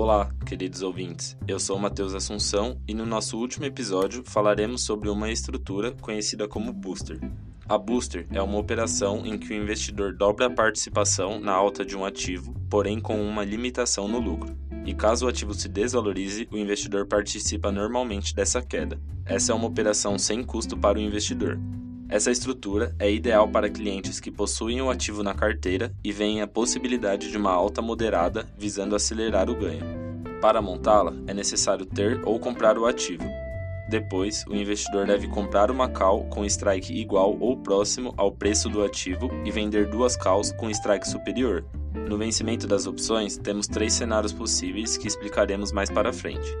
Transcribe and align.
Olá, 0.00 0.30
queridos 0.46 0.80
ouvintes. 0.80 1.36
Eu 1.48 1.58
sou 1.58 1.76
Matheus 1.76 2.14
Assunção 2.14 2.80
e 2.86 2.94
no 2.94 3.04
nosso 3.04 3.36
último 3.36 3.64
episódio 3.64 4.22
falaremos 4.24 4.84
sobre 4.84 5.08
uma 5.08 5.28
estrutura 5.28 5.90
conhecida 5.90 6.46
como 6.46 6.72
booster. 6.72 7.18
A 7.68 7.76
booster 7.76 8.24
é 8.30 8.40
uma 8.40 8.58
operação 8.58 9.26
em 9.26 9.36
que 9.36 9.52
o 9.52 9.56
investidor 9.56 10.14
dobra 10.14 10.46
a 10.46 10.50
participação 10.50 11.40
na 11.40 11.50
alta 11.50 11.84
de 11.84 11.96
um 11.96 12.04
ativo, 12.04 12.54
porém 12.70 13.00
com 13.00 13.20
uma 13.20 13.44
limitação 13.44 14.06
no 14.06 14.20
lucro. 14.20 14.56
E 14.86 14.94
caso 14.94 15.26
o 15.26 15.28
ativo 15.28 15.52
se 15.52 15.68
desvalorize, 15.68 16.46
o 16.52 16.56
investidor 16.56 17.04
participa 17.08 17.72
normalmente 17.72 18.36
dessa 18.36 18.62
queda. 18.62 19.00
Essa 19.26 19.50
é 19.50 19.54
uma 19.56 19.66
operação 19.66 20.16
sem 20.16 20.44
custo 20.44 20.76
para 20.76 20.96
o 20.96 21.02
investidor. 21.02 21.58
Essa 22.10 22.30
estrutura 22.30 22.94
é 22.98 23.12
ideal 23.12 23.46
para 23.46 23.68
clientes 23.68 24.18
que 24.18 24.30
possuem 24.30 24.80
o 24.80 24.88
ativo 24.88 25.22
na 25.22 25.34
carteira 25.34 25.92
e 26.02 26.10
veem 26.10 26.40
a 26.40 26.46
possibilidade 26.46 27.30
de 27.30 27.36
uma 27.36 27.52
alta 27.52 27.82
moderada 27.82 28.46
visando 28.56 28.96
acelerar 28.96 29.50
o 29.50 29.54
ganho. 29.54 29.84
Para 30.40 30.62
montá-la, 30.62 31.12
é 31.26 31.34
necessário 31.34 31.84
ter 31.84 32.18
ou 32.24 32.38
comprar 32.38 32.78
o 32.78 32.86
ativo. 32.86 33.24
Depois, 33.90 34.42
o 34.48 34.54
investidor 34.54 35.06
deve 35.06 35.28
comprar 35.28 35.70
uma 35.70 35.86
call 35.88 36.24
com 36.30 36.46
strike 36.46 36.94
igual 36.94 37.36
ou 37.40 37.58
próximo 37.58 38.14
ao 38.16 38.32
preço 38.32 38.70
do 38.70 38.82
ativo 38.82 39.30
e 39.44 39.50
vender 39.50 39.86
duas 39.90 40.16
calls 40.16 40.50
com 40.52 40.70
strike 40.70 41.06
superior. 41.06 41.62
No 42.08 42.16
vencimento 42.16 42.66
das 42.66 42.86
opções, 42.86 43.36
temos 43.36 43.66
três 43.66 43.92
cenários 43.92 44.32
possíveis 44.32 44.96
que 44.96 45.08
explicaremos 45.08 45.72
mais 45.72 45.90
para 45.90 46.12
frente. 46.12 46.56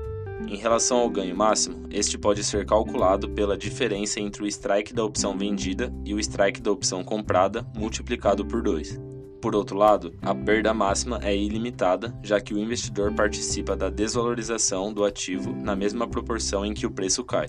Em 0.46 0.56
relação 0.56 0.98
ao 0.98 1.10
ganho 1.10 1.36
máximo, 1.36 1.86
este 1.90 2.16
pode 2.16 2.44
ser 2.44 2.64
calculado 2.64 3.28
pela 3.30 3.58
diferença 3.58 4.20
entre 4.20 4.42
o 4.42 4.46
strike 4.46 4.94
da 4.94 5.04
opção 5.04 5.36
vendida 5.36 5.92
e 6.04 6.14
o 6.14 6.20
strike 6.20 6.60
da 6.60 6.70
opção 6.70 7.02
comprada 7.02 7.66
multiplicado 7.74 8.46
por 8.46 8.62
2. 8.62 9.00
Por 9.40 9.54
outro 9.54 9.76
lado, 9.76 10.14
a 10.22 10.34
perda 10.34 10.74
máxima 10.74 11.20
é 11.22 11.36
ilimitada, 11.36 12.16
já 12.22 12.40
que 12.40 12.54
o 12.54 12.58
investidor 12.58 13.12
participa 13.14 13.76
da 13.76 13.88
desvalorização 13.88 14.92
do 14.92 15.04
ativo 15.04 15.54
na 15.54 15.76
mesma 15.76 16.08
proporção 16.08 16.64
em 16.64 16.74
que 16.74 16.86
o 16.86 16.90
preço 16.90 17.24
cai. 17.24 17.48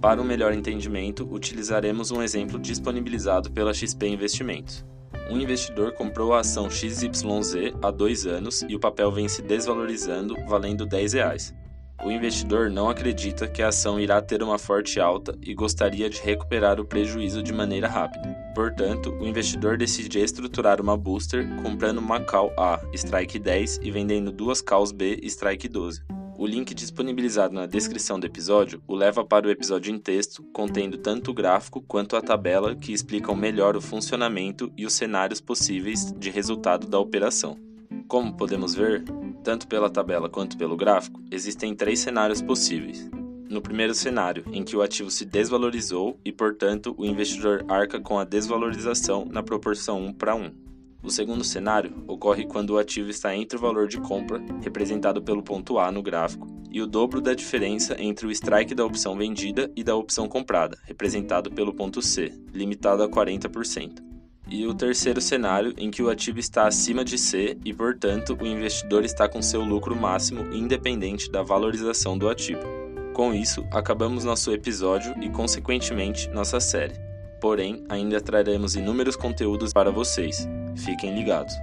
Para 0.00 0.20
um 0.20 0.24
melhor 0.24 0.52
entendimento, 0.52 1.26
utilizaremos 1.30 2.10
um 2.10 2.22
exemplo 2.22 2.58
disponibilizado 2.58 3.50
pela 3.50 3.72
XP 3.72 4.08
Investimentos. 4.08 4.84
Um 5.30 5.40
investidor 5.40 5.92
comprou 5.92 6.34
a 6.34 6.40
ação 6.40 6.70
XYZ 6.70 7.12
há 7.82 7.90
dois 7.90 8.26
anos 8.26 8.62
e 8.68 8.76
o 8.76 8.80
papel 8.80 9.10
vem 9.10 9.28
se 9.28 9.42
desvalorizando, 9.42 10.36
valendo 10.46 10.86
10 10.86 11.14
reais. 11.14 11.54
O 12.04 12.10
investidor 12.10 12.70
não 12.70 12.88
acredita 12.88 13.48
que 13.48 13.62
a 13.62 13.68
ação 13.68 13.98
irá 13.98 14.20
ter 14.20 14.42
uma 14.42 14.58
forte 14.58 15.00
alta 15.00 15.36
e 15.42 15.54
gostaria 15.54 16.08
de 16.08 16.20
recuperar 16.20 16.78
o 16.78 16.84
prejuízo 16.84 17.42
de 17.42 17.52
maneira 17.52 17.88
rápida. 17.88 18.28
Portanto, 18.54 19.10
o 19.20 19.26
investidor 19.26 19.76
decide 19.76 20.20
estruturar 20.20 20.80
uma 20.80 20.96
booster 20.96 21.46
comprando 21.62 21.98
uma 21.98 22.20
call 22.20 22.52
A, 22.56 22.80
strike 22.94 23.38
10 23.38 23.80
e 23.82 23.90
vendendo 23.90 24.30
duas 24.30 24.60
calls 24.60 24.92
B, 24.92 25.18
strike 25.24 25.68
12. 25.68 26.02
O 26.38 26.46
link 26.46 26.74
disponibilizado 26.74 27.54
na 27.54 27.64
descrição 27.64 28.20
do 28.20 28.26
episódio 28.26 28.82
o 28.86 28.94
leva 28.94 29.24
para 29.24 29.46
o 29.46 29.50
episódio 29.50 29.94
em 29.94 29.98
texto, 29.98 30.42
contendo 30.52 30.98
tanto 30.98 31.30
o 31.30 31.34
gráfico 31.34 31.80
quanto 31.80 32.14
a 32.14 32.20
tabela 32.20 32.76
que 32.76 32.92
explicam 32.92 33.34
melhor 33.34 33.74
o 33.74 33.80
funcionamento 33.80 34.70
e 34.76 34.84
os 34.84 34.92
cenários 34.92 35.40
possíveis 35.40 36.12
de 36.12 36.28
resultado 36.28 36.86
da 36.86 36.98
operação. 36.98 37.58
Como 38.06 38.36
podemos 38.36 38.74
ver, 38.74 39.02
tanto 39.46 39.68
pela 39.68 39.88
tabela 39.88 40.28
quanto 40.28 40.56
pelo 40.56 40.76
gráfico, 40.76 41.22
existem 41.30 41.72
três 41.72 42.00
cenários 42.00 42.42
possíveis. 42.42 43.08
No 43.48 43.62
primeiro 43.62 43.94
cenário, 43.94 44.42
em 44.50 44.64
que 44.64 44.76
o 44.76 44.82
ativo 44.82 45.08
se 45.08 45.24
desvalorizou 45.24 46.18
e, 46.24 46.32
portanto, 46.32 46.92
o 46.98 47.06
investidor 47.06 47.64
arca 47.68 48.00
com 48.00 48.18
a 48.18 48.24
desvalorização 48.24 49.24
na 49.24 49.44
proporção 49.44 50.04
1 50.04 50.14
para 50.14 50.34
1. 50.34 50.50
O 51.00 51.10
segundo 51.10 51.44
cenário 51.44 51.94
ocorre 52.08 52.44
quando 52.44 52.70
o 52.70 52.78
ativo 52.78 53.08
está 53.08 53.36
entre 53.36 53.56
o 53.56 53.60
valor 53.60 53.86
de 53.86 54.00
compra, 54.00 54.44
representado 54.64 55.22
pelo 55.22 55.44
ponto 55.44 55.78
A 55.78 55.92
no 55.92 56.02
gráfico, 56.02 56.48
e 56.68 56.82
o 56.82 56.86
dobro 56.86 57.20
da 57.20 57.32
diferença 57.32 57.94
entre 58.00 58.26
o 58.26 58.32
strike 58.32 58.74
da 58.74 58.84
opção 58.84 59.16
vendida 59.16 59.70
e 59.76 59.84
da 59.84 59.94
opção 59.94 60.26
comprada, 60.26 60.76
representado 60.82 61.52
pelo 61.52 61.72
ponto 61.72 62.02
C, 62.02 62.32
limitado 62.52 63.04
a 63.04 63.08
40% 63.08 64.15
e 64.48 64.66
o 64.66 64.74
terceiro 64.74 65.20
cenário 65.20 65.74
em 65.76 65.90
que 65.90 66.02
o 66.02 66.08
ativo 66.08 66.38
está 66.38 66.66
acima 66.66 67.04
de 67.04 67.18
C 67.18 67.58
e, 67.64 67.72
portanto, 67.72 68.36
o 68.40 68.46
investidor 68.46 69.04
está 69.04 69.28
com 69.28 69.42
seu 69.42 69.62
lucro 69.62 69.96
máximo 69.96 70.52
independente 70.54 71.30
da 71.30 71.42
valorização 71.42 72.16
do 72.16 72.28
ativo. 72.28 72.62
Com 73.12 73.32
isso, 73.34 73.66
acabamos 73.70 74.24
nosso 74.24 74.52
episódio 74.52 75.14
e, 75.20 75.28
consequentemente, 75.30 76.28
nossa 76.28 76.60
série. 76.60 76.94
Porém, 77.40 77.84
ainda 77.88 78.20
traremos 78.20 78.76
inúmeros 78.76 79.16
conteúdos 79.16 79.72
para 79.72 79.90
vocês. 79.90 80.46
Fiquem 80.76 81.14
ligados. 81.14 81.54